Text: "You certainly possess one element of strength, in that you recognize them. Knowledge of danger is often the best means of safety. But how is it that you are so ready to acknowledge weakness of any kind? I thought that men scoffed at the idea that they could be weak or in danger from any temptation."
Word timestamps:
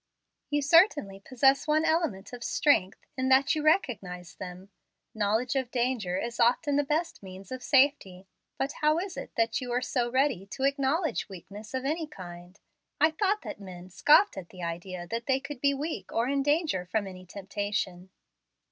"You 0.49 0.63
certainly 0.63 1.19
possess 1.19 1.67
one 1.67 1.85
element 1.85 2.33
of 2.33 2.43
strength, 2.43 3.05
in 3.15 3.29
that 3.29 3.53
you 3.53 3.61
recognize 3.61 4.33
them. 4.33 4.69
Knowledge 5.13 5.55
of 5.55 5.69
danger 5.69 6.17
is 6.17 6.39
often 6.39 6.75
the 6.75 6.83
best 6.83 7.21
means 7.21 7.51
of 7.51 7.61
safety. 7.61 8.25
But 8.57 8.71
how 8.81 8.97
is 8.97 9.15
it 9.15 9.29
that 9.35 9.61
you 9.61 9.71
are 9.71 9.81
so 9.83 10.09
ready 10.09 10.47
to 10.47 10.63
acknowledge 10.63 11.29
weakness 11.29 11.75
of 11.75 11.85
any 11.85 12.07
kind? 12.07 12.59
I 12.99 13.11
thought 13.11 13.43
that 13.43 13.61
men 13.61 13.91
scoffed 13.91 14.37
at 14.37 14.49
the 14.49 14.63
idea 14.63 15.05
that 15.05 15.27
they 15.27 15.39
could 15.39 15.61
be 15.61 15.75
weak 15.75 16.11
or 16.11 16.27
in 16.27 16.41
danger 16.41 16.83
from 16.87 17.05
any 17.05 17.27
temptation." 17.27 18.09